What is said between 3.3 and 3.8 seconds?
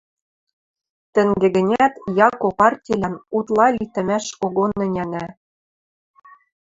утла